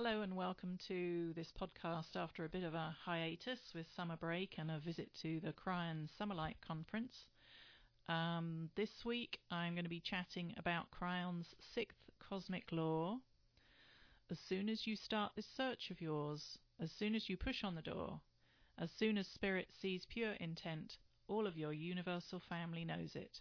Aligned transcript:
Hello 0.00 0.22
and 0.22 0.36
welcome 0.36 0.78
to 0.86 1.32
this 1.34 1.52
podcast 1.60 2.14
after 2.14 2.44
a 2.44 2.48
bit 2.48 2.62
of 2.62 2.72
a 2.72 2.94
hiatus 3.04 3.58
with 3.74 3.84
summer 3.96 4.14
break 4.16 4.54
and 4.56 4.70
a 4.70 4.78
visit 4.78 5.10
to 5.22 5.40
the 5.40 5.52
Kryon 5.52 6.08
Summerlight 6.16 6.54
Conference. 6.64 7.26
Um, 8.08 8.70
this 8.76 9.04
week 9.04 9.40
I'm 9.50 9.72
going 9.72 9.82
to 9.82 9.90
be 9.90 9.98
chatting 9.98 10.54
about 10.56 10.92
Kryon's 10.92 11.48
sixth 11.74 11.98
cosmic 12.20 12.70
law. 12.70 13.18
As 14.30 14.38
soon 14.48 14.68
as 14.68 14.86
you 14.86 14.94
start 14.94 15.32
this 15.34 15.48
search 15.56 15.90
of 15.90 16.00
yours, 16.00 16.58
as 16.80 16.92
soon 16.92 17.16
as 17.16 17.28
you 17.28 17.36
push 17.36 17.64
on 17.64 17.74
the 17.74 17.82
door, 17.82 18.20
as 18.78 18.90
soon 18.96 19.18
as 19.18 19.26
Spirit 19.26 19.66
sees 19.82 20.06
pure 20.08 20.34
intent, 20.34 20.98
all 21.26 21.44
of 21.44 21.58
your 21.58 21.72
universal 21.72 22.38
family 22.38 22.84
knows 22.84 23.16
it. 23.16 23.40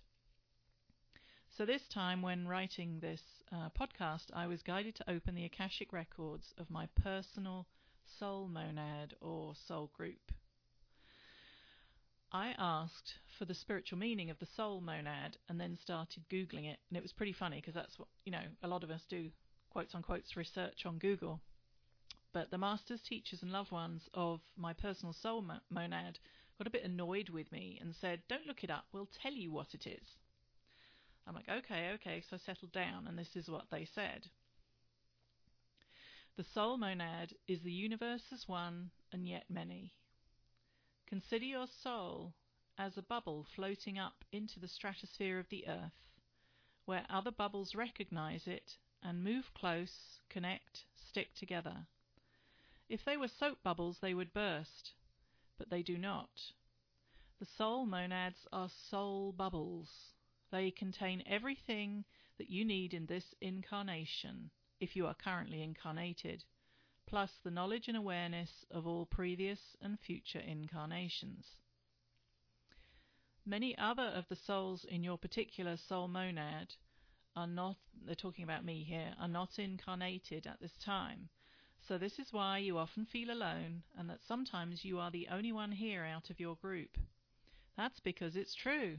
So, 1.58 1.66
this 1.66 1.88
time, 1.88 2.22
when 2.22 2.48
writing 2.48 3.00
this 3.00 3.24
uh, 3.52 3.70
podcast, 3.70 4.26
I 4.32 4.46
was 4.46 4.62
guided 4.62 4.94
to 4.98 5.10
open 5.10 5.34
the 5.34 5.46
Akashic 5.46 5.92
records 5.92 6.54
of 6.60 6.70
my 6.70 6.88
personal 7.02 7.66
soul 8.20 8.48
monad 8.48 9.16
or 9.22 9.56
soul 9.56 9.90
group. 9.98 10.32
I 12.32 12.54
asked 12.60 13.16
for 13.40 13.46
the 13.46 13.56
spiritual 13.56 13.98
meaning 13.98 14.30
of 14.30 14.38
the 14.38 14.46
soul 14.46 14.82
monad 14.82 15.38
and 15.50 15.60
then 15.60 15.80
started 15.82 16.30
Googling 16.30 16.72
it. 16.72 16.78
And 16.90 16.98
it 16.98 17.02
was 17.02 17.12
pretty 17.12 17.34
funny 17.34 17.60
because 17.60 17.74
that's 17.74 17.98
what, 17.98 18.10
you 18.24 18.32
know, 18.32 18.46
a 18.62 18.68
lot 18.68 18.84
of 18.84 18.92
us 18.92 19.02
do 19.10 19.32
quotes 19.72 19.96
on 19.96 20.04
quotes 20.04 20.38
research 20.38 20.86
on 20.86 21.00
Google. 21.00 21.42
But 22.34 22.52
the 22.52 22.60
masters, 22.60 23.02
teachers, 23.02 23.42
and 23.42 23.52
loved 23.52 23.72
ones 23.72 24.08
of 24.14 24.42
my 24.58 24.74
personal 24.74 25.12
soul 25.12 25.44
monad 25.72 26.20
got 26.60 26.68
a 26.68 26.70
bit 26.70 26.84
annoyed 26.84 27.30
with 27.30 27.52
me 27.52 27.80
and 27.82 27.96
said, 27.96 28.22
Don't 28.30 28.46
look 28.46 28.64
it 28.64 28.70
up, 28.70 28.86
we'll 28.92 29.10
tell 29.24 29.34
you 29.34 29.52
what 29.52 29.74
it 29.74 29.88
is. 29.88 30.18
I'm 31.28 31.36
like, 31.36 31.50
okay, 31.50 31.92
okay. 31.96 32.22
So 32.30 32.38
I 32.38 32.40
settled 32.40 32.72
down, 32.72 33.08
and 33.08 33.20
this 33.20 33.36
is 33.36 33.50
what 33.50 33.66
they 33.70 33.86
said. 33.86 34.28
The 36.38 36.44
soul 36.44 36.78
monad 36.78 37.34
is 37.48 37.62
the 37.64 37.72
universe 37.72 38.24
as 38.32 38.48
one 38.48 38.92
and 39.12 39.28
yet 39.28 39.50
many. 39.50 39.92
Consider 41.08 41.46
your 41.46 41.68
soul 41.68 42.34
as 42.78 42.98
a 42.98 43.02
bubble 43.02 43.44
floating 43.56 43.98
up 43.98 44.24
into 44.32 44.60
the 44.60 44.68
stratosphere 44.68 45.40
of 45.40 45.50
the 45.50 45.68
earth, 45.68 46.12
where 46.86 47.06
other 47.10 47.32
bubbles 47.32 47.76
recognize 47.76 48.48
it 48.48 48.78
and 49.02 49.24
move 49.24 49.54
close, 49.54 50.22
connect, 50.30 50.86
stick 50.96 51.34
together. 51.34 51.88
If 52.88 53.04
they 53.04 53.18
were 53.18 53.28
soap 53.28 53.64
bubbles, 53.64 54.00
they 54.00 54.14
would 54.14 54.32
burst, 54.32 54.94
but 55.58 55.70
they 55.70 55.82
do 55.82 55.98
not. 55.98 56.54
The 57.40 57.46
soul 57.46 57.86
monads 57.86 58.48
are 58.54 58.70
soul 58.70 59.32
bubbles. 59.32 59.90
They 60.52 60.72
contain 60.72 61.24
everything 61.26 62.06
that 62.38 62.50
you 62.50 62.64
need 62.64 62.94
in 62.94 63.06
this 63.06 63.36
incarnation, 63.42 64.52
if 64.80 64.96
you 64.96 65.08
are 65.08 65.14
currently 65.14 65.62
incarnated, 65.62 66.44
plus 67.06 67.32
the 67.44 67.52
knowledge 67.52 67.88
and 67.88 67.98
awareness 67.98 68.66
of 68.72 68.86
all 68.86 69.06
previous 69.06 69.76
and 69.82 70.00
future 70.00 70.40
incarnations. 70.40 71.46
Many 73.46 73.78
other 73.78 74.04
of 74.04 74.28
the 74.28 74.36
souls 74.36 74.84
in 74.84 75.04
your 75.04 75.18
particular 75.18 75.78
soul 75.78 76.08
monad 76.08 76.76
are 77.36 77.48
not, 77.48 77.78
they're 78.06 78.16
talking 78.16 78.44
about 78.44 78.66
me 78.66 78.84
here, 78.84 79.16
are 79.20 79.28
not 79.28 79.58
incarnated 79.58 80.46
at 80.46 80.60
this 80.60 80.78
time. 80.84 81.30
So 81.88 81.98
this 81.98 82.20
is 82.20 82.34
why 82.34 82.58
you 82.58 82.78
often 82.78 83.06
feel 83.06 83.32
alone 83.32 83.84
and 83.98 84.10
that 84.10 84.24
sometimes 84.28 84.84
you 84.84 85.00
are 85.00 85.12
the 85.12 85.30
only 85.30 85.54
one 85.54 85.72
here 85.72 86.04
out 86.04 86.30
of 86.30 86.40
your 86.40 86.56
group. 86.56 86.98
That's 87.78 88.00
because 88.02 88.36
it's 88.36 88.56
true. 88.56 88.98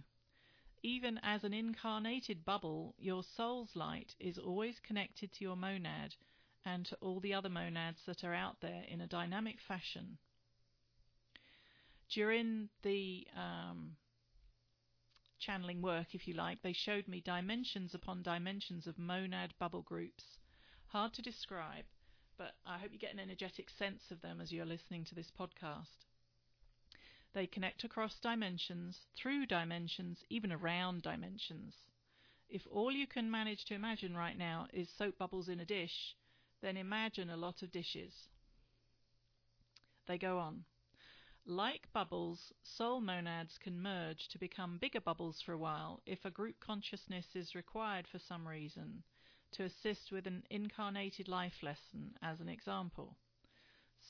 Even 0.83 1.19
as 1.23 1.43
an 1.43 1.53
incarnated 1.53 2.45
bubble, 2.45 2.95
your 2.99 3.25
soul's 3.25 3.75
light 3.75 4.15
is 4.21 4.39
always 4.39 4.79
connected 4.81 5.33
to 5.33 5.45
your 5.45 5.57
monad 5.57 6.15
and 6.65 6.87
to 6.87 6.97
all 6.97 7.21
the 7.21 7.35
other 7.35 7.49
monads 7.49 8.05
that 8.07 8.23
are 8.23 8.35
out 8.35 8.61
there 8.61 8.85
in 8.89 9.01
a 9.01 9.07
dynamic 9.07 9.61
fashion. 9.61 10.19
During 12.09 12.69
the 12.83 13.27
um, 13.37 13.97
channeling 15.39 15.83
work, 15.83 16.15
if 16.15 16.29
you 16.29 16.35
like, 16.35 16.63
they 16.63 16.73
showed 16.73 17.09
me 17.09 17.21
dimensions 17.21 17.95
upon 17.95 18.23
dimensions 18.23 18.87
of 18.87 18.99
monad 18.99 19.55
bubble 19.59 19.83
groups. 19.83 20.39
Hard 20.87 21.13
to 21.15 21.23
describe, 21.23 21.85
but 22.37 22.55
I 22.65 22.79
hope 22.79 22.93
you 22.93 22.99
get 22.99 23.13
an 23.13 23.21
energetic 23.21 23.69
sense 23.69 24.11
of 24.11 24.21
them 24.21 24.41
as 24.41 24.53
you're 24.53 24.65
listening 24.65 25.05
to 25.07 25.15
this 25.15 25.31
podcast. 25.31 26.07
They 27.35 27.47
connect 27.47 27.85
across 27.85 28.19
dimensions, 28.19 29.07
through 29.15 29.47
dimensions, 29.47 30.25
even 30.31 30.51
around 30.51 31.03
dimensions. 31.03 31.75
If 32.49 32.67
all 32.71 32.91
you 32.91 33.07
can 33.07 33.31
manage 33.31 33.67
to 33.67 33.75
imagine 33.75 34.17
right 34.17 34.37
now 34.37 34.69
is 34.73 34.89
soap 34.89 35.19
bubbles 35.19 35.49
in 35.49 35.61
a 35.61 35.67
dish, 35.67 36.17
then 36.63 36.77
imagine 36.77 37.31
a 37.31 37.37
lot 37.37 37.63
of 37.63 37.71
dishes. 37.71 38.29
They 40.07 40.17
go 40.17 40.39
on. 40.39 40.65
Like 41.45 41.93
bubbles, 41.93 42.53
soul 42.63 43.01
monads 43.01 43.59
can 43.59 43.81
merge 43.81 44.29
to 44.29 44.39
become 44.39 44.79
bigger 44.79 45.01
bubbles 45.01 45.41
for 45.41 45.53
a 45.53 45.59
while 45.59 46.03
if 46.07 46.25
a 46.25 46.31
group 46.31 46.61
consciousness 46.61 47.35
is 47.35 47.55
required 47.55 48.07
for 48.07 48.19
some 48.19 48.49
reason, 48.49 49.03
to 49.53 49.65
assist 49.65 50.11
with 50.11 50.27
an 50.27 50.45
incarnated 50.51 51.29
life 51.29 51.63
lesson, 51.63 52.17
as 52.23 52.41
an 52.41 52.49
example. 52.49 53.17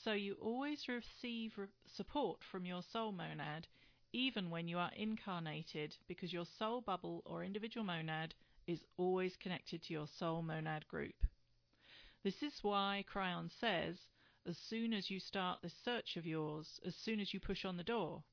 So 0.03 0.13
you 0.13 0.35
always 0.35 0.87
receive 0.87 1.59
support 1.85 2.41
from 2.41 2.65
your 2.65 2.81
soul 2.81 3.11
monad, 3.11 3.67
even 4.13 4.49
when 4.49 4.69
you 4.69 4.77
are 4.77 4.93
incarnated, 4.95 5.97
because 6.07 6.31
your 6.31 6.45
soul 6.45 6.79
bubble 6.79 7.21
or 7.25 7.43
individual 7.43 7.85
monad 7.85 8.33
is 8.65 8.85
always 8.95 9.35
connected 9.35 9.81
to 9.83 9.93
your 9.93 10.07
soul 10.07 10.41
monad 10.41 10.87
group. 10.87 11.27
This 12.23 12.41
is 12.41 12.63
why 12.63 13.03
Kryon 13.09 13.51
says, 13.51 14.07
as 14.45 14.57
soon 14.57 14.93
as 14.93 15.11
you 15.11 15.19
start 15.19 15.61
this 15.61 15.75
search 15.83 16.15
of 16.15 16.25
yours, 16.25 16.79
as 16.85 16.95
soon 16.95 17.19
as 17.19 17.33
you 17.33 17.41
push 17.41 17.65
on 17.65 17.75
the 17.75 17.83
door, 17.83 18.23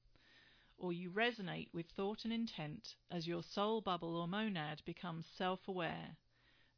or 0.78 0.92
you 0.92 1.10
resonate 1.10 1.74
with 1.74 1.90
thought 1.90 2.24
and 2.24 2.32
intent 2.32 2.94
as 3.10 3.26
your 3.26 3.42
soul 3.42 3.80
bubble 3.80 4.14
or 4.16 4.28
monad 4.28 4.82
becomes 4.84 5.26
self 5.26 5.66
aware, 5.66 6.16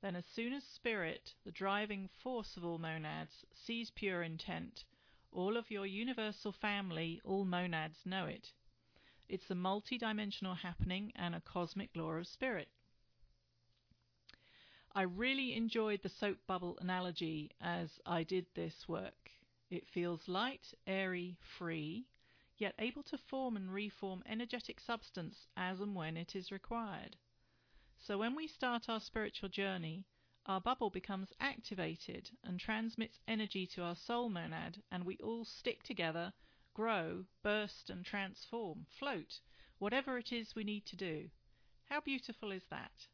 then, 0.01 0.15
as 0.15 0.27
soon 0.27 0.53
as 0.53 0.65
Spirit, 0.65 1.35
the 1.45 1.51
driving 1.51 2.09
force 2.23 2.57
of 2.57 2.65
all 2.65 2.79
monads, 2.79 3.45
sees 3.53 3.91
pure 3.91 4.23
intent, 4.23 4.85
all 5.33 5.57
of 5.57 5.71
your 5.71 5.87
universal 5.87 6.53
family, 6.53 7.21
all 7.25 7.45
monads, 7.45 8.07
know 8.07 8.27
it. 8.27 8.53
It's 9.29 9.51
a 9.51 9.55
multi-dimensional 9.55 10.55
happening 10.55 11.13
and 11.17 11.35
a 11.35 11.41
cosmic 11.41 11.91
law 11.95 12.13
of 12.13 12.27
spirit. 12.27 12.69
I 14.95 15.03
really 15.03 15.55
enjoyed 15.55 16.03
the 16.03 16.09
soap 16.09 16.39
bubble 16.47 16.79
analogy 16.81 17.51
as 17.61 18.01
I 18.07 18.23
did 18.23 18.47
this 18.55 18.89
work. 18.89 19.31
It 19.71 19.87
feels 19.87 20.29
light, 20.29 20.73
airy, 20.87 21.37
free, 21.59 22.07
yet 22.57 22.75
able 22.79 23.03
to 23.05 23.19
form 23.19 23.57
and 23.57 23.73
reform 23.73 24.23
energetic 24.27 24.81
substance 24.81 25.47
as 25.57 25.81
and 25.81 25.95
when 25.95 26.17
it 26.17 26.35
is 26.35 26.51
required. 26.51 27.17
So 28.09 28.17
when 28.17 28.35
we 28.35 28.47
start 28.47 28.89
our 28.89 29.01
spiritual 29.01 29.51
journey, 29.51 30.07
our 30.47 30.63
bubble 30.63 30.89
becomes 30.89 31.35
activated 31.41 32.31
and 32.43 32.59
transmits 32.59 33.21
energy 33.29 33.67
to 33.75 33.83
our 33.83 33.97
soul 33.97 34.31
monad, 34.31 34.83
and 34.91 35.05
we 35.05 35.19
all 35.19 35.45
stick 35.45 35.83
together, 35.83 36.33
grow, 36.73 37.27
burst, 37.43 37.91
and 37.91 38.07
transform, 38.07 38.87
float, 38.99 39.41
whatever 39.79 40.17
it 40.17 40.33
is 40.33 40.55
we 40.55 40.65
need 40.65 40.87
to 40.87 40.97
do. 40.97 41.29
How 41.91 42.01
beautiful 42.01 42.51
is 42.51 42.65
that? 42.71 43.09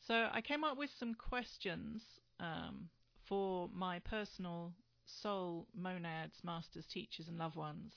So 0.00 0.28
I 0.32 0.40
came 0.40 0.64
up 0.64 0.76
with 0.76 0.90
some 0.90 1.14
questions 1.14 2.02
um, 2.40 2.88
for 3.22 3.70
my 3.72 4.00
personal 4.00 4.74
soul 5.04 5.68
monads, 5.72 6.42
masters, 6.42 6.86
teachers, 6.86 7.28
and 7.28 7.38
loved 7.38 7.54
ones. 7.54 7.94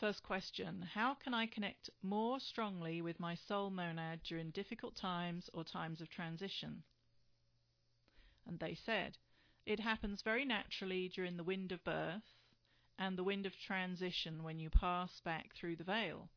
First 0.00 0.24
question 0.24 0.82
How 0.82 1.14
can 1.14 1.32
I 1.34 1.46
connect 1.46 1.88
more 2.02 2.40
strongly 2.40 3.00
with 3.00 3.20
my 3.20 3.36
soul 3.36 3.70
monad 3.70 4.24
during 4.24 4.50
difficult 4.50 4.96
times 4.96 5.48
or 5.54 5.62
times 5.62 6.00
of 6.00 6.08
transition? 6.08 6.82
And 8.44 8.58
they 8.58 8.74
said, 8.74 9.18
It 9.64 9.78
happens 9.78 10.20
very 10.22 10.44
naturally 10.44 11.08
during 11.08 11.36
the 11.36 11.44
wind 11.44 11.70
of 11.70 11.84
birth 11.84 12.34
and 12.98 13.16
the 13.16 13.22
wind 13.22 13.46
of 13.46 13.56
transition 13.56 14.42
when 14.42 14.58
you 14.58 14.68
pass 14.68 15.20
back 15.20 15.54
through 15.54 15.76
the 15.76 15.84
veil. 15.84 16.28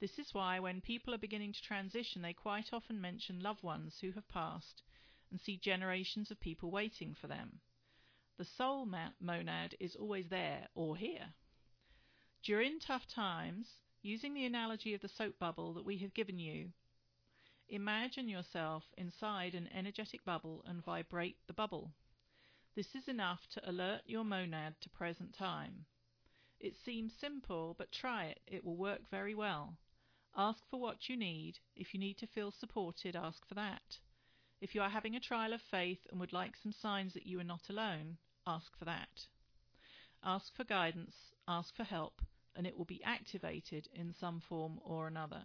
This 0.00 0.18
is 0.18 0.34
why, 0.34 0.58
when 0.58 0.80
people 0.80 1.14
are 1.14 1.18
beginning 1.18 1.52
to 1.52 1.62
transition, 1.62 2.22
they 2.22 2.32
quite 2.32 2.72
often 2.72 3.00
mention 3.00 3.38
loved 3.38 3.62
ones 3.62 4.00
who 4.00 4.10
have 4.12 4.26
passed 4.26 4.82
and 5.30 5.40
see 5.40 5.56
generations 5.56 6.32
of 6.32 6.40
people 6.40 6.72
waiting 6.72 7.14
for 7.14 7.28
them. 7.28 7.60
The 8.36 8.44
soul 8.44 8.84
monad 9.20 9.76
is 9.78 9.94
always 9.94 10.28
there 10.28 10.68
or 10.74 10.96
here. 10.96 11.34
During 12.42 12.80
tough 12.80 13.06
times, 13.06 13.80
using 14.00 14.32
the 14.32 14.46
analogy 14.46 14.94
of 14.94 15.02
the 15.02 15.08
soap 15.08 15.38
bubble 15.38 15.74
that 15.74 15.84
we 15.84 15.98
have 15.98 16.14
given 16.14 16.38
you, 16.38 16.72
imagine 17.68 18.30
yourself 18.30 18.84
inside 18.96 19.54
an 19.54 19.68
energetic 19.74 20.24
bubble 20.24 20.64
and 20.66 20.82
vibrate 20.82 21.36
the 21.46 21.52
bubble. 21.52 21.92
This 22.74 22.94
is 22.94 23.08
enough 23.08 23.46
to 23.48 23.70
alert 23.70 24.02
your 24.06 24.24
monad 24.24 24.80
to 24.80 24.88
present 24.88 25.34
time. 25.34 25.84
It 26.58 26.76
seems 26.82 27.12
simple, 27.12 27.74
but 27.76 27.92
try 27.92 28.24
it. 28.24 28.40
It 28.46 28.64
will 28.64 28.76
work 28.76 29.02
very 29.10 29.34
well. 29.34 29.76
Ask 30.34 30.66
for 30.70 30.80
what 30.80 31.10
you 31.10 31.16
need. 31.18 31.58
If 31.76 31.92
you 31.92 32.00
need 32.00 32.16
to 32.18 32.26
feel 32.26 32.52
supported, 32.52 33.16
ask 33.16 33.46
for 33.46 33.54
that. 33.54 33.98
If 34.62 34.74
you 34.74 34.80
are 34.80 34.88
having 34.88 35.14
a 35.14 35.20
trial 35.20 35.52
of 35.52 35.60
faith 35.60 36.06
and 36.10 36.18
would 36.20 36.32
like 36.32 36.56
some 36.56 36.72
signs 36.72 37.12
that 37.12 37.26
you 37.26 37.38
are 37.38 37.44
not 37.44 37.68
alone, 37.68 38.16
ask 38.46 38.74
for 38.78 38.86
that. 38.86 39.26
Ask 40.22 40.54
for 40.54 40.64
guidance, 40.64 41.14
ask 41.48 41.74
for 41.74 41.84
help, 41.84 42.20
and 42.54 42.66
it 42.66 42.76
will 42.76 42.84
be 42.84 43.02
activated 43.04 43.88
in 43.94 44.12
some 44.12 44.40
form 44.40 44.80
or 44.84 45.06
another. 45.06 45.42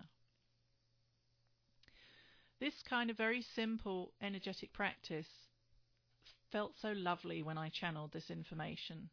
This 2.59 2.81
kind 2.83 3.09
of 3.09 3.17
very 3.17 3.41
simple 3.41 4.13
energetic 4.21 4.73
practice 4.73 5.27
felt 6.51 6.73
so 6.81 6.91
lovely 6.91 7.43
when 7.43 7.57
I 7.57 7.69
channeled 7.69 8.11
this 8.11 8.29
information. 8.29 9.09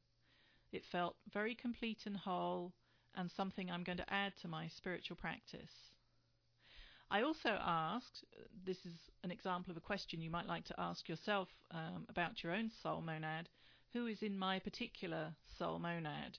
It 0.70 0.84
felt 0.84 1.16
very 1.32 1.54
complete 1.54 2.06
and 2.06 2.16
whole 2.16 2.72
and 3.14 3.30
something 3.30 3.70
I'm 3.70 3.84
going 3.84 3.98
to 3.98 4.12
add 4.12 4.32
to 4.38 4.48
my 4.48 4.68
spiritual 4.68 5.16
practice. 5.16 5.90
I 7.10 7.22
also 7.22 7.58
asked, 7.60 8.24
this 8.64 8.78
is 8.86 8.94
an 9.22 9.30
example 9.30 9.70
of 9.70 9.76
a 9.76 9.80
question 9.80 10.22
you 10.22 10.30
might 10.30 10.46
like 10.46 10.64
to 10.66 10.80
ask 10.80 11.08
yourself 11.08 11.48
um, 11.70 12.06
about 12.08 12.42
your 12.42 12.54
own 12.54 12.70
soul 12.82 13.02
monad, 13.02 13.48
who 13.92 14.06
is 14.06 14.22
in 14.22 14.38
my 14.38 14.58
particular 14.58 15.34
soul 15.58 15.78
monad? 15.78 16.38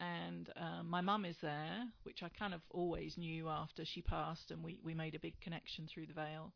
And 0.00 0.48
uh, 0.56 0.82
my 0.84 1.00
mum 1.00 1.24
is 1.24 1.36
there, 1.42 1.84
which 2.04 2.22
I 2.22 2.28
kind 2.28 2.54
of 2.54 2.60
always 2.70 3.18
knew 3.18 3.48
after 3.48 3.84
she 3.84 4.00
passed, 4.00 4.50
and 4.50 4.62
we, 4.62 4.78
we 4.84 4.94
made 4.94 5.14
a 5.14 5.20
big 5.20 5.40
connection 5.40 5.88
through 5.92 6.06
the 6.06 6.12
veil. 6.12 6.52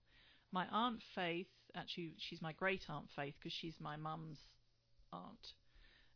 My 0.52 0.66
aunt 0.70 1.02
Faith, 1.14 1.48
actually, 1.74 2.14
she's 2.18 2.42
my 2.42 2.52
great 2.52 2.84
aunt 2.88 3.06
Faith 3.16 3.34
because 3.38 3.52
she's 3.52 3.80
my 3.80 3.96
mum's 3.96 4.38
aunt. 5.12 5.54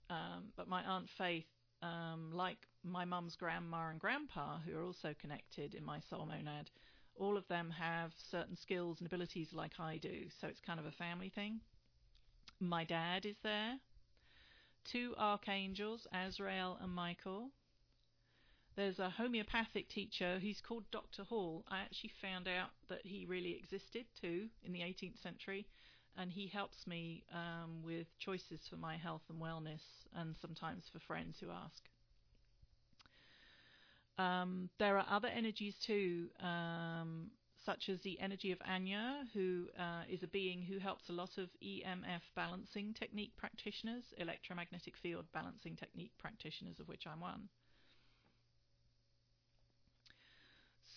Um, 0.09 0.53
but 0.57 0.69
my 0.69 0.83
aunt 0.85 1.09
Faith, 1.19 1.47
um, 1.83 2.31
like 2.33 2.59
my 2.85 3.05
mum's 3.05 3.35
grandma 3.35 3.89
and 3.89 3.99
grandpa, 3.99 4.59
who 4.65 4.79
are 4.79 4.85
also 4.85 5.15
connected 5.21 5.75
in 5.75 5.85
my 5.85 5.99
soul 6.09 6.27
monad, 6.27 6.71
all 7.17 7.37
of 7.37 7.49
them 7.49 7.71
have 7.71 8.13
certain 8.31 8.57
skills 8.57 8.99
and 9.01 9.07
abilities 9.07 9.49
like 9.53 9.81
I 9.81 9.97
do, 9.97 10.27
so 10.41 10.47
it's 10.47 10.61
kind 10.61 10.79
of 10.79 10.87
a 10.87 10.93
family 10.93 11.31
thing. 11.35 11.61
My 12.61 12.85
dad 12.85 13.27
is 13.27 13.37
there. 13.43 13.79
Two 14.85 15.15
archangels, 15.19 16.07
Azrael 16.13 16.79
and 16.81 16.93
Michael. 16.93 17.51
There's 18.77 18.99
a 18.99 19.11
homeopathic 19.11 19.89
teacher, 19.89 20.39
he's 20.39 20.61
called 20.61 20.85
Dr. 20.91 21.25
Hall. 21.25 21.65
I 21.69 21.81
actually 21.81 22.13
found 22.21 22.47
out 22.47 22.71
that 22.89 23.01
he 23.05 23.25
really 23.27 23.53
existed 23.57 24.05
too 24.21 24.49
in 24.65 24.73
the 24.73 24.81
18th 24.81 25.23
century, 25.23 25.67
and 26.17 26.31
he 26.31 26.47
helps 26.47 26.87
me 26.87 27.25
um, 27.33 27.83
with 27.83 28.07
choices 28.19 28.61
for 28.69 28.77
my 28.77 28.97
health 28.97 29.23
and 29.31 29.41
wellness, 29.41 29.81
and 30.15 30.37
sometimes 30.41 30.85
for 30.93 30.99
friends 31.01 31.39
who 31.41 31.51
ask. 31.51 31.89
Um, 34.19 34.69
there 34.79 34.99
are 34.99 35.07
other 35.11 35.29
energies 35.29 35.75
too, 35.79 36.29
um, 36.41 37.31
such 37.67 37.89
as 37.89 38.01
the 38.01 38.19
energy 38.21 38.53
of 38.53 38.59
Anya, 38.65 39.25
who 39.35 39.67
uh, 39.77 40.05
is 40.09 40.23
a 40.23 40.29
being 40.29 40.63
who 40.63 40.79
helps 40.79 41.09
a 41.09 41.13
lot 41.13 41.37
of 41.37 41.49
EMF 41.63 42.23
balancing 42.37 42.95
technique 42.95 43.33
practitioners, 43.37 44.05
electromagnetic 44.19 44.97
field 44.97 45.27
balancing 45.35 45.75
technique 45.75 46.13
practitioners, 46.17 46.79
of 46.79 46.87
which 46.87 47.07
I'm 47.07 47.21
one. 47.21 47.49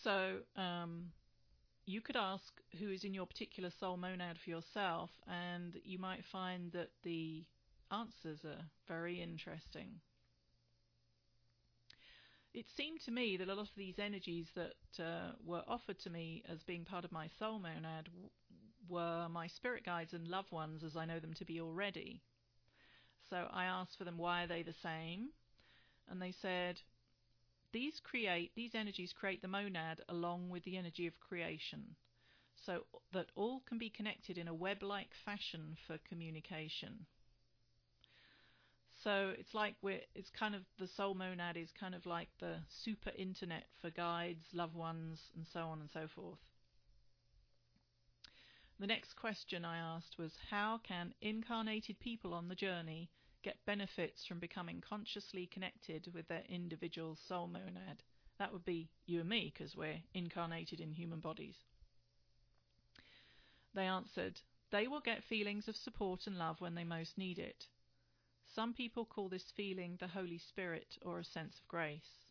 So 0.04 0.38
um, 0.56 1.08
you 1.86 2.02
could 2.02 2.16
ask 2.16 2.54
who 2.80 2.92
is 2.92 3.04
in 3.04 3.16
your 3.16 3.26
particular 3.26 3.72
soul 3.80 3.98
monad 3.98 4.38
for 4.38 4.52
yourself, 4.52 5.10
and 5.28 5.74
you 5.84 5.98
might 5.98 6.24
find 6.32 6.72
that 6.74 6.92
the 7.04 7.44
answers 7.92 8.46
are 8.46 8.64
very 8.88 9.20
interesting 9.22 10.00
it 12.54 12.66
seemed 12.76 13.00
to 13.02 13.12
me 13.12 13.38
that 13.38 13.48
a 13.48 13.56
lot 13.56 13.70
of 13.70 13.76
these 13.76 14.00
energies 14.00 14.48
that 14.56 15.04
uh, 15.04 15.32
were 15.46 15.64
offered 15.68 16.00
to 16.00 16.10
me 16.10 16.44
as 16.50 16.64
being 16.64 16.84
part 16.84 17.06
of 17.06 17.12
my 17.12 17.28
soul 17.38 17.60
monad 17.60 18.06
w- 18.06 18.30
were 18.88 19.28
my 19.30 19.48
spirit 19.48 19.86
guides 19.86 20.14
and 20.14 20.28
loved 20.28 20.52
ones 20.52 20.84
as 20.84 20.98
I 20.98 21.06
know 21.06 21.20
them 21.20 21.34
to 21.36 21.46
be 21.46 21.62
already. 21.62 22.22
So 23.30 23.48
I 23.52 23.66
asked 23.66 23.98
for 23.98 24.04
them 24.04 24.18
why 24.18 24.44
are 24.44 24.48
they 24.48 24.64
the 24.64 24.74
same, 24.74 25.30
and 26.10 26.20
they 26.20 26.32
said 26.32 26.82
these 27.72 28.00
create 28.00 28.52
these 28.56 28.74
energies 28.74 29.14
create 29.14 29.44
the 29.44 29.48
monad 29.48 30.02
along 30.10 30.50
with 30.50 30.64
the 30.64 30.78
energy 30.78 31.06
of 31.06 31.20
creation, 31.20 31.96
so 32.66 32.86
that 33.14 33.32
all 33.36 33.62
can 33.68 33.78
be 33.78 33.92
connected 33.92 34.40
in 34.40 34.48
a 34.48 34.54
web-like 34.54 35.14
fashion 35.24 35.78
for 35.86 36.00
communication. 36.00 37.06
So 39.04 39.34
it's 39.38 39.54
like 39.54 39.76
we're, 39.82 40.02
it's 40.14 40.30
kind 40.30 40.56
of 40.56 40.62
the 40.78 40.88
soul 40.88 41.14
monad 41.14 41.56
is 41.56 41.72
kind 41.72 41.96
of 41.96 42.06
like 42.06 42.28
the 42.40 42.56
super 42.68 43.12
internet 43.18 43.66
for 43.82 43.90
guides, 43.90 44.46
loved 44.54 44.76
ones, 44.76 45.22
and 45.36 45.46
so 45.48 45.62
on 45.62 45.80
and 45.80 45.90
so 45.90 46.08
forth. 46.14 46.40
The 48.78 48.88
next 48.88 49.14
question 49.16 49.64
I 49.64 49.78
asked 49.78 50.18
was 50.18 50.34
how 50.50 50.80
can 50.84 51.14
incarnated 51.22 52.00
people 52.00 52.34
on 52.34 52.48
the 52.50 52.56
journey 52.56 53.10
get 53.42 53.66
benefits 53.66 54.26
from 54.26 54.40
becoming 54.40 54.82
consciously 54.82 55.48
connected 55.48 56.14
with 56.14 56.28
their 56.28 56.44
individual 56.50 57.18
soul 57.28 57.48
monad? 57.48 58.04
That 58.38 58.52
would 58.52 58.66
be 58.66 58.90
you 59.06 59.22
and 59.22 59.30
me 59.30 59.54
because 59.54 59.76
we're 59.76 60.02
incarnated 60.14 60.82
in 60.82 60.92
human 60.92 61.20
bodies. 61.20 61.56
They 63.74 63.86
answered, 63.86 64.42
they 64.72 64.88
will 64.88 65.02
get 65.02 65.24
feelings 65.24 65.68
of 65.68 65.76
support 65.76 66.28
and 66.28 66.38
love 66.38 66.60
when 66.60 66.76
they 66.76 66.84
most 66.84 67.18
need 67.18 67.40
it. 67.40 67.66
Some 68.60 68.74
people 68.74 69.06
call 69.06 69.30
this 69.30 69.54
feeling 69.56 69.96
the 70.02 70.08
Holy 70.10 70.38
Spirit 70.38 70.98
or 71.02 71.18
a 71.18 71.24
sense 71.24 71.58
of 71.60 71.68
grace. 71.70 72.28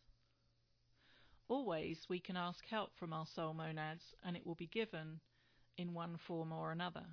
Always 1.47 2.05
we 2.07 2.19
can 2.19 2.37
ask 2.37 2.63
help 2.67 2.91
from 2.99 3.13
our 3.13 3.25
soul 3.25 3.55
monads 3.55 4.13
and 4.23 4.37
it 4.37 4.45
will 4.45 4.53
be 4.53 4.67
given 4.67 5.21
in 5.75 5.95
one 5.95 6.17
form 6.17 6.51
or 6.51 6.71
another. 6.71 7.05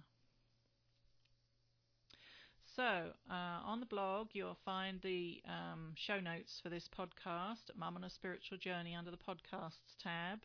So, 2.75 3.13
uh, 3.31 3.63
on 3.65 3.81
the 3.81 3.87
blog, 3.87 4.29
you'll 4.35 4.59
find 4.67 5.01
the 5.01 5.41
um, 5.49 5.95
show 5.95 6.21
notes 6.21 6.61
for 6.63 6.69
this 6.69 6.87
podcast 6.87 7.71
at 7.71 7.79
Mum 7.79 7.97
on 7.97 8.05
a 8.05 8.11
Spiritual 8.11 8.59
Journey 8.59 8.95
under 8.95 9.11
the 9.11 9.17
Podcasts 9.17 9.97
tab, 9.99 10.41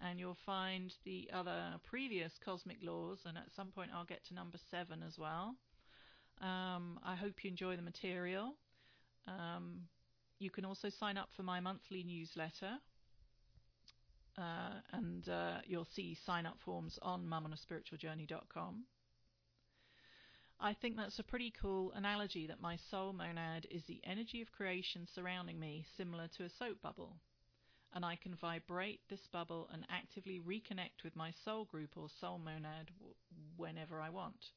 and 0.00 0.18
you'll 0.18 0.38
find 0.46 0.94
the 1.04 1.28
other 1.30 1.74
previous 1.84 2.32
cosmic 2.42 2.78
laws, 2.82 3.18
and 3.26 3.36
at 3.36 3.52
some 3.54 3.68
point 3.68 3.90
I'll 3.94 4.06
get 4.06 4.24
to 4.28 4.34
number 4.34 4.56
seven 4.70 5.02
as 5.06 5.18
well. 5.18 5.56
Um, 6.40 6.98
I 7.04 7.14
hope 7.14 7.44
you 7.44 7.50
enjoy 7.50 7.76
the 7.76 7.82
material. 7.82 8.54
Um, 9.26 9.82
you 10.38 10.50
can 10.50 10.64
also 10.64 10.88
sign 10.88 11.16
up 11.16 11.28
for 11.36 11.42
my 11.42 11.60
monthly 11.60 12.02
newsletter, 12.02 12.78
uh, 14.36 14.80
and 14.92 15.28
uh, 15.28 15.58
you'll 15.64 15.86
see 15.94 16.18
sign 16.26 16.44
up 16.44 16.58
forms 16.64 16.98
on 17.02 17.26
mumonaspiritualjourney.com. 17.26 18.84
I 20.60 20.74
think 20.74 20.96
that's 20.96 21.18
a 21.18 21.24
pretty 21.24 21.52
cool 21.60 21.92
analogy 21.92 22.46
that 22.46 22.60
my 22.60 22.76
soul 22.90 23.12
monad 23.12 23.66
is 23.70 23.82
the 23.84 24.00
energy 24.04 24.40
of 24.40 24.52
creation 24.52 25.06
surrounding 25.14 25.58
me, 25.58 25.84
similar 25.96 26.28
to 26.36 26.44
a 26.44 26.50
soap 26.50 26.80
bubble. 26.82 27.16
And 27.92 28.04
I 28.04 28.16
can 28.16 28.34
vibrate 28.34 29.00
this 29.08 29.26
bubble 29.32 29.68
and 29.72 29.84
actively 29.88 30.40
reconnect 30.40 31.04
with 31.04 31.14
my 31.14 31.32
soul 31.44 31.64
group 31.64 31.96
or 31.96 32.08
soul 32.20 32.38
monad 32.38 32.90
whenever 33.56 34.00
I 34.00 34.10
want 34.10 34.50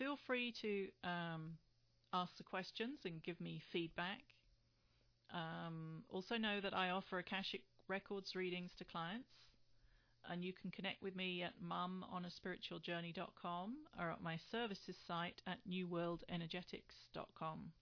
feel 0.00 0.16
free 0.26 0.52
to 0.62 0.88
um, 1.04 1.52
ask 2.14 2.34
the 2.38 2.42
questions 2.42 3.00
and 3.04 3.22
give 3.22 3.38
me 3.40 3.60
feedback. 3.70 4.22
Um, 5.32 6.02
also, 6.08 6.38
know 6.38 6.60
that 6.60 6.74
I 6.74 6.90
offer 6.90 7.18
Akashic 7.18 7.60
Records 7.86 8.34
readings 8.34 8.70
to 8.78 8.84
clients, 8.84 9.28
and 10.28 10.42
you 10.42 10.52
can 10.54 10.70
connect 10.70 11.02
with 11.02 11.14
me 11.14 11.42
at 11.42 11.52
mumonaspiritualjourney.com 11.62 13.76
or 13.98 14.10
at 14.10 14.22
my 14.22 14.38
services 14.50 14.96
site 15.06 15.42
at 15.46 15.58
newworldenergetics.com. 15.70 17.72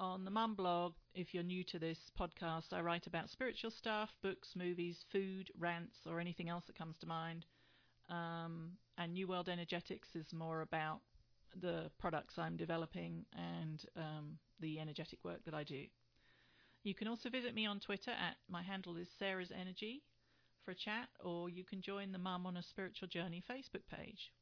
On 0.00 0.24
the 0.24 0.30
Mum 0.30 0.54
blog, 0.54 0.94
if 1.14 1.32
you're 1.32 1.42
new 1.42 1.64
to 1.64 1.78
this 1.78 1.98
podcast, 2.18 2.72
I 2.72 2.80
write 2.80 3.06
about 3.06 3.30
spiritual 3.30 3.70
stuff, 3.70 4.10
books, 4.22 4.48
movies, 4.56 5.04
food, 5.12 5.50
rants, 5.58 5.96
or 6.06 6.20
anything 6.20 6.48
else 6.48 6.64
that 6.66 6.78
comes 6.78 6.96
to 6.98 7.06
mind. 7.06 7.44
Um, 8.08 8.72
and 8.96 9.12
New 9.12 9.28
World 9.28 9.48
Energetics 9.48 10.08
is 10.14 10.32
more 10.32 10.62
about 10.62 11.00
the 11.60 11.90
products 11.98 12.38
I'm 12.38 12.56
developing 12.56 13.24
and 13.36 13.84
um, 13.96 14.38
the 14.60 14.80
energetic 14.80 15.18
work 15.24 15.44
that 15.44 15.54
I 15.54 15.64
do. 15.64 15.84
You 16.82 16.94
can 16.94 17.08
also 17.08 17.28
visit 17.28 17.54
me 17.54 17.66
on 17.66 17.80
Twitter 17.80 18.10
at 18.10 18.36
my 18.48 18.62
handle 18.62 18.96
is 18.96 19.08
Sarah's 19.18 19.52
Energy 19.52 20.02
for 20.64 20.70
a 20.72 20.74
chat, 20.74 21.08
or 21.20 21.48
you 21.48 21.64
can 21.64 21.80
join 21.80 22.12
the 22.12 22.18
Mum 22.18 22.46
on 22.46 22.56
a 22.56 22.62
Spiritual 22.62 23.08
Journey 23.08 23.42
Facebook 23.48 23.82
page. 23.90 24.32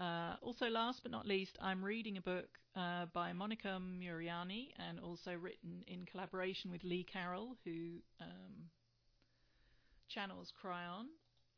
Uh, 0.00 0.34
also, 0.42 0.68
last 0.68 1.02
but 1.02 1.12
not 1.12 1.26
least, 1.26 1.56
I'm 1.60 1.84
reading 1.84 2.16
a 2.16 2.20
book 2.20 2.48
uh, 2.74 3.06
by 3.12 3.32
Monika 3.32 3.80
Muranyi 3.80 4.68
and 4.88 4.98
also 4.98 5.34
written 5.34 5.84
in 5.86 6.04
collaboration 6.04 6.70
with 6.70 6.82
Lee 6.82 7.04
Carroll, 7.04 7.56
who 7.64 7.98
um, 8.20 8.70
channels 10.08 10.52
Kryon 10.62 11.06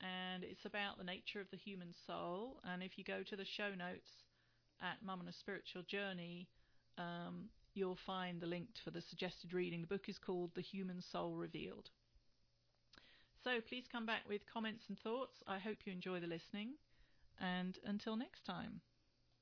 and 0.00 0.44
it's 0.44 0.64
about 0.64 0.98
the 0.98 1.04
nature 1.04 1.40
of 1.40 1.50
the 1.50 1.56
human 1.56 1.94
soul. 2.06 2.60
And 2.64 2.82
if 2.82 2.98
you 2.98 3.04
go 3.04 3.22
to 3.22 3.36
the 3.36 3.44
show 3.44 3.70
notes 3.74 4.10
at 4.82 5.04
Mum 5.04 5.20
on 5.20 5.28
a 5.28 5.32
Spiritual 5.32 5.82
Journey, 5.82 6.48
um, 6.98 7.48
you'll 7.74 7.98
find 8.06 8.40
the 8.40 8.46
link 8.46 8.68
for 8.84 8.90
the 8.90 9.00
suggested 9.00 9.52
reading. 9.52 9.80
The 9.80 9.86
book 9.86 10.08
is 10.08 10.18
called 10.18 10.50
The 10.54 10.62
Human 10.62 11.00
Soul 11.00 11.34
Revealed. 11.34 11.90
So 13.42 13.60
please 13.60 13.84
come 13.90 14.06
back 14.06 14.22
with 14.28 14.42
comments 14.52 14.84
and 14.88 14.98
thoughts. 14.98 15.42
I 15.46 15.58
hope 15.58 15.78
you 15.84 15.92
enjoy 15.92 16.20
the 16.20 16.26
listening. 16.26 16.74
And 17.40 17.78
until 17.84 18.16
next 18.16 18.44
time. 18.44 18.80